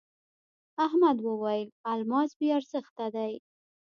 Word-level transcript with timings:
احمد 0.85 1.17
وويل: 1.27 1.67
الماس 1.91 2.31
بې 2.37 2.47
ارزښته 2.59 3.05
دی. 3.15 3.33